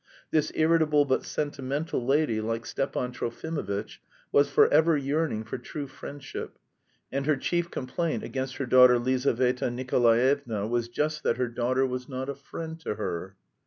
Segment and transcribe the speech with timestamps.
[0.31, 3.99] This irritable but sentimental lady, like Stepan Trofimovitch,
[4.31, 6.57] was forever yearning for true friendship,
[7.11, 12.09] and her chief complaint against her daughter Lizaveta Nikolaevna was just that "her daughter was
[12.09, 13.35] not a friend to her."